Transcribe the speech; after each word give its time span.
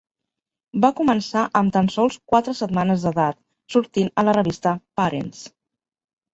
Va 0.85 0.89
començar 0.99 1.43
amb 1.59 1.73
tan 1.75 1.91
sols 1.97 2.17
quatre 2.33 2.57
setmanes 2.61 3.05
d'edat 3.09 3.39
sortint 3.77 4.13
a 4.17 4.27
la 4.29 4.37
revista 4.41 4.77
Parents. 5.03 5.49